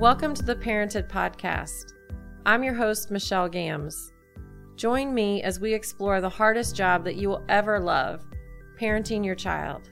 [0.00, 1.92] Welcome to the Parented Podcast.
[2.46, 4.14] I'm your host, Michelle Gambs.
[4.76, 8.24] Join me as we explore the hardest job that you will ever love
[8.80, 9.90] parenting your child.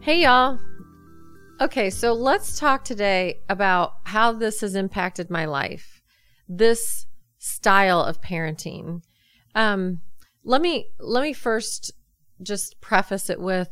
[0.00, 0.58] Hey, y'all.
[1.60, 6.02] Okay, so let's talk today about how this has impacted my life.
[6.48, 7.06] This
[7.38, 9.02] style of parenting.
[9.54, 10.00] Um,
[10.42, 11.92] let me let me first
[12.42, 13.68] just preface it with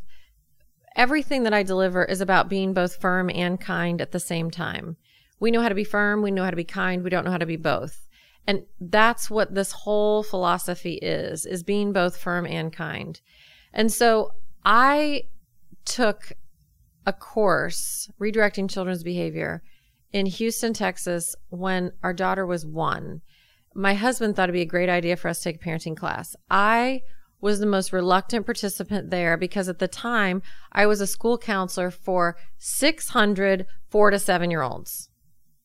[0.98, 4.96] everything that I deliver is about being both firm and kind at the same time.
[5.40, 7.30] We know how to be firm, we know how to be kind, we don't know
[7.30, 8.06] how to be both.
[8.46, 13.20] And that's what this whole philosophy is, is being both firm and kind.
[13.72, 14.32] And so
[14.64, 15.24] I
[15.84, 16.32] took
[17.06, 19.62] a course, Redirecting Children's Behavior,
[20.12, 23.20] in Houston, Texas, when our daughter was one.
[23.74, 26.34] My husband thought it'd be a great idea for us to take a parenting class.
[26.50, 27.02] I
[27.40, 30.42] was the most reluctant participant there because at the time
[30.72, 35.08] I was a school counselor for 600 four to seven year olds.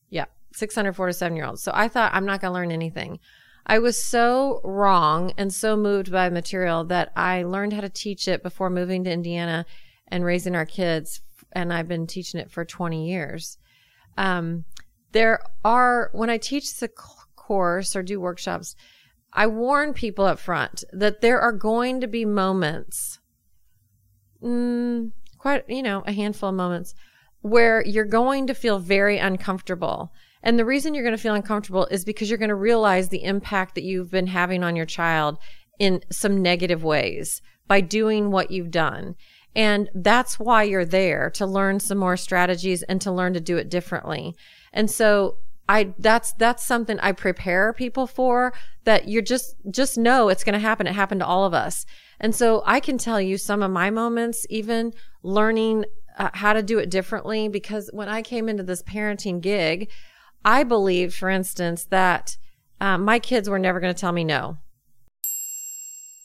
[0.08, 1.62] Yeah, 600 four to seven year olds.
[1.62, 3.18] So I thought I'm not going to learn anything.
[3.66, 8.28] I was so wrong and so moved by material that I learned how to teach
[8.28, 9.64] it before moving to Indiana
[10.08, 11.22] and raising our kids.
[11.52, 13.56] And I've been teaching it for 20 years.
[14.18, 14.64] Um,
[15.12, 16.88] there are, when I teach the
[17.36, 18.76] course or do workshops,
[19.34, 23.18] I warn people up front that there are going to be moments,
[24.42, 26.94] mm, quite, you know, a handful of moments
[27.40, 30.12] where you're going to feel very uncomfortable.
[30.42, 33.24] And the reason you're going to feel uncomfortable is because you're going to realize the
[33.24, 35.38] impact that you've been having on your child
[35.78, 39.16] in some negative ways by doing what you've done.
[39.56, 43.56] And that's why you're there to learn some more strategies and to learn to do
[43.56, 44.34] it differently.
[44.72, 48.52] And so I that's that's something I prepare people for
[48.84, 50.86] that you're just just know it's going to happen.
[50.86, 51.86] It happened to all of us.
[52.20, 54.92] And so I can tell you some of my moments even
[55.22, 55.86] learning
[56.18, 59.90] uh, how to do it differently because when I came into this parenting gig,
[60.44, 62.36] I believed for instance that
[62.80, 64.58] uh, my kids were never going to tell me no.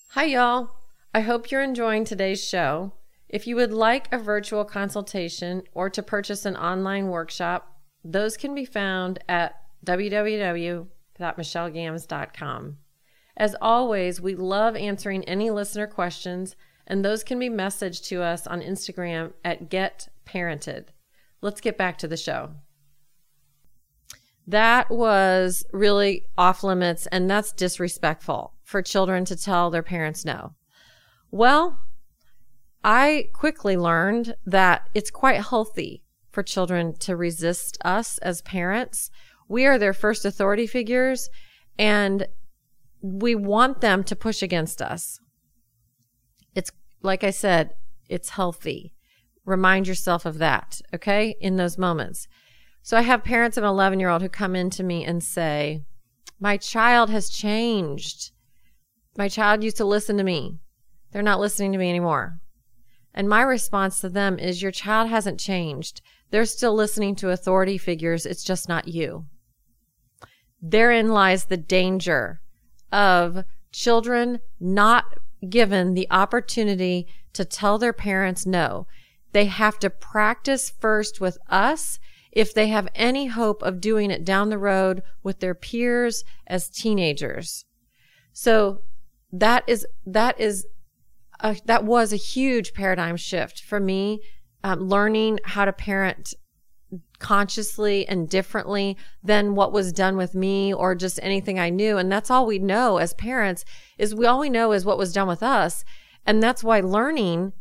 [0.10, 0.72] Hi y'all.
[1.14, 2.94] I hope you're enjoying today's show.
[3.30, 8.56] If you would like a virtual consultation or to purchase an online workshop, those can
[8.56, 9.56] be found at
[9.86, 12.78] www.michellegambs.com.
[13.38, 18.46] As always, we love answering any listener questions, and those can be messaged to us
[18.46, 20.88] on Instagram at getparented.
[21.42, 22.52] Let's get back to the show.
[24.46, 30.56] That was really off limits, and that's disrespectful for children to tell their parents no.
[31.32, 31.80] Well,
[32.84, 39.10] I quickly learned that it's quite healthy for children to resist us as parents.
[39.48, 41.30] We are their first authority figures
[41.78, 42.28] and
[43.02, 45.20] we want them to push against us.
[46.56, 47.74] It's like I said,
[48.10, 48.94] it's healthy.
[49.46, 51.36] Remind yourself of that, okay?
[51.40, 52.28] In those moments.
[52.82, 55.24] So I have parents of an 11 year old who come in to me and
[55.24, 55.84] say,
[56.40, 58.32] My child has changed.
[59.18, 60.60] My child used to listen to me.
[61.12, 62.40] They're not listening to me anymore.
[63.14, 66.02] And my response to them is, Your child hasn't changed.
[66.32, 68.26] They're still listening to authority figures.
[68.26, 69.26] It's just not you.
[70.62, 72.42] Therein lies the danger
[72.92, 75.06] of children not
[75.48, 78.88] given the opportunity to tell their parents no.
[79.32, 82.00] They have to practice first with us
[82.32, 86.70] if they have any hope of doing it down the road with their peers as
[86.70, 87.66] teenagers.
[88.34, 88.82] So
[89.32, 90.66] that is, that is,
[91.40, 94.22] a, that was a huge paradigm shift for me
[94.64, 96.34] um, learning how to parent
[97.20, 101.98] consciously and differently than what was done with me or just anything I knew.
[101.98, 103.66] And that's all we know as parents
[103.98, 105.84] is we all we know is what was done with us.
[106.26, 107.54] And that's why learning,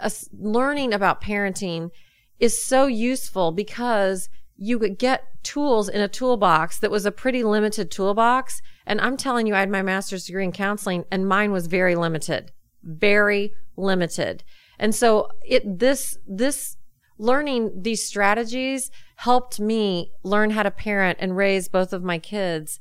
[0.00, 1.90] uh, learning about parenting
[2.38, 7.42] is so useful because you could get tools in a toolbox that was a pretty
[7.42, 8.62] limited toolbox.
[8.86, 11.96] And I'm telling you, I had my master's degree in counseling and mine was very
[11.96, 12.52] limited,
[12.84, 14.44] very limited.
[14.78, 16.76] And so it, this, this
[17.18, 22.78] learning these strategies helped me learn how to parent and raise both of my kids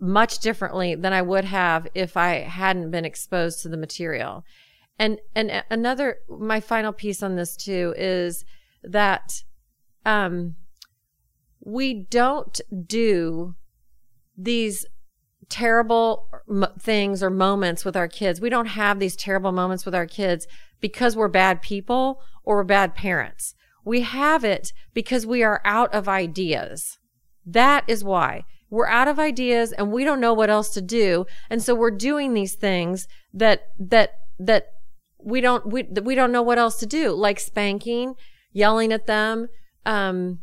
[0.00, 4.44] much differently than I would have if I hadn't been exposed to the material.
[4.98, 8.44] And, and another, my final piece on this too is
[8.82, 9.42] that,
[10.04, 10.56] um,
[11.64, 13.54] we don't do
[14.36, 14.84] these
[15.48, 16.28] terrible
[16.78, 18.40] things or moments with our kids.
[18.40, 20.46] We don't have these terrible moments with our kids
[20.80, 23.54] because we're bad people or we're bad parents.
[23.84, 26.98] We have it because we are out of ideas.
[27.44, 31.26] That is why we're out of ideas and we don't know what else to do.
[31.50, 34.68] And so we're doing these things that, that, that
[35.18, 38.14] we don't, we, that we don't know what else to do, like spanking,
[38.50, 39.48] yelling at them,
[39.84, 40.40] um,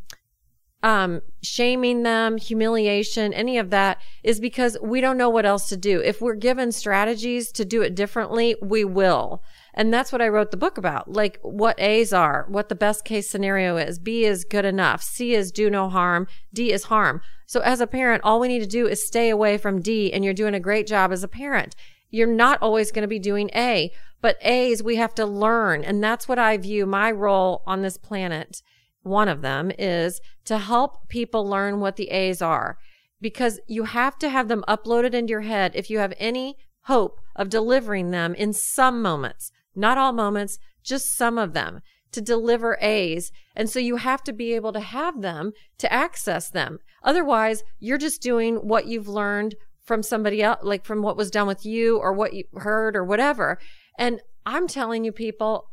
[0.81, 5.77] um, shaming them, humiliation, any of that is because we don't know what else to
[5.77, 5.99] do.
[6.01, 9.43] If we're given strategies to do it differently, we will.
[9.73, 11.11] And that's what I wrote the book about.
[11.11, 13.99] Like what A's are, what the best case scenario is.
[13.99, 15.01] B is good enough.
[15.01, 16.27] C is do no harm.
[16.53, 17.21] D is harm.
[17.45, 20.23] So as a parent, all we need to do is stay away from D and
[20.23, 21.75] you're doing a great job as a parent.
[22.09, 23.91] You're not always going to be doing A,
[24.21, 25.83] but A's we have to learn.
[25.83, 28.61] And that's what I view my role on this planet
[29.03, 32.77] one of them is to help people learn what the A's are
[33.21, 37.19] because you have to have them uploaded into your head if you have any hope
[37.35, 41.81] of delivering them in some moments, not all moments, just some of them
[42.11, 43.31] to deliver A's.
[43.55, 46.79] And so you have to be able to have them to access them.
[47.03, 51.47] Otherwise, you're just doing what you've learned from somebody else, like from what was done
[51.47, 53.59] with you or what you heard or whatever.
[53.97, 55.69] And I'm telling you, people,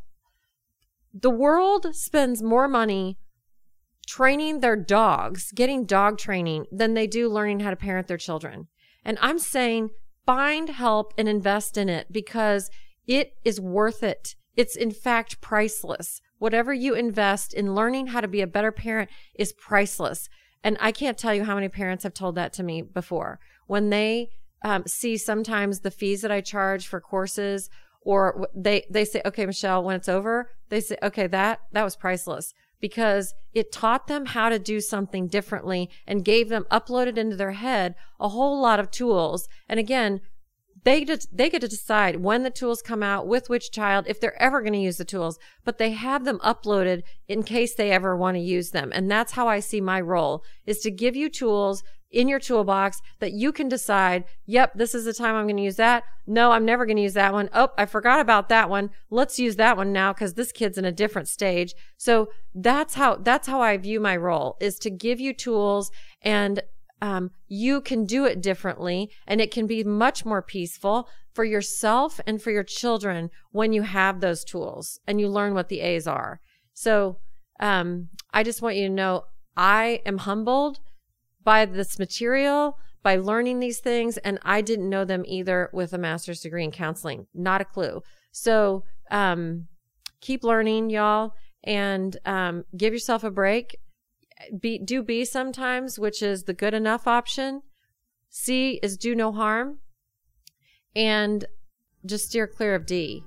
[1.21, 3.19] the world spends more money
[4.07, 8.69] training their dogs, getting dog training, than they do learning how to parent their children.
[9.05, 9.91] And I'm saying
[10.25, 12.71] find help and invest in it because
[13.07, 14.35] it is worth it.
[14.57, 16.21] It's in fact priceless.
[16.39, 20.29] Whatever you invest in learning how to be a better parent is priceless.
[20.63, 23.39] And I can't tell you how many parents have told that to me before.
[23.67, 24.31] When they
[24.65, 27.71] um, see sometimes the fees that I charge for courses
[28.03, 31.97] or they they say okay michelle when it's over they say okay that that was
[31.97, 37.37] priceless because it taught them how to do something differently and gave them uploaded into
[37.37, 39.49] their head a whole lot of tools.
[39.69, 40.21] And again
[40.85, 44.41] they they get to decide when the tools come out with which child if they're
[44.41, 48.17] ever going to use the tools but they have them uploaded in case they ever
[48.17, 48.93] want to use them.
[48.95, 53.03] And that's how i see my role is to give you tools in your toolbox
[53.19, 56.05] that you can decide, yep, this is the time I'm going to use that.
[56.27, 57.51] No, I'm never going to use that one.
[57.53, 58.91] Oh, I forgot about that one.
[59.11, 61.75] Let's use that one now because this kid's in a different stage.
[61.97, 65.91] So that's how, that's how I view my role is to give you tools
[66.23, 66.63] and
[67.03, 72.19] um, you can do it differently and it can be much more peaceful for yourself
[72.27, 76.07] and for your children when you have those tools and you learn what the A's
[76.07, 76.41] are.
[76.73, 77.19] So,
[77.61, 79.25] um, I just want you to know
[79.57, 80.79] I am humbled
[81.47, 84.19] by this material, by learning these things.
[84.19, 88.03] And I didn't know them either with a master's degree in counseling, not a clue.
[88.33, 88.83] So,
[89.13, 89.69] um,
[90.21, 93.79] keep learning, y'all, and um, give yourself a break.
[94.61, 97.63] Be, do B sometimes, which is the good enough option.
[98.29, 99.79] C is do no harm.
[100.97, 101.45] And
[102.05, 103.23] just steer clear of D.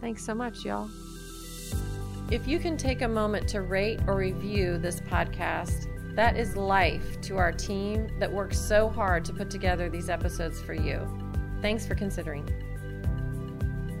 [0.00, 0.90] Thanks so much, y'all.
[2.30, 5.86] If you can take a moment to rate or review this podcast,
[6.18, 10.60] that is life to our team that works so hard to put together these episodes
[10.60, 11.00] for you.
[11.62, 12.44] Thanks for considering.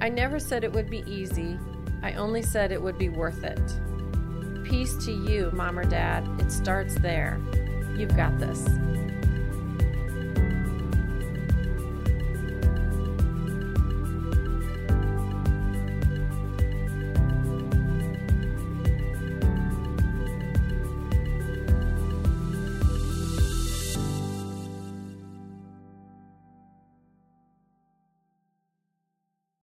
[0.00, 1.56] I never said it would be easy,
[2.02, 3.60] I only said it would be worth it.
[4.64, 6.28] Peace to you, mom or dad.
[6.40, 7.40] It starts there.
[7.96, 8.66] You've got this.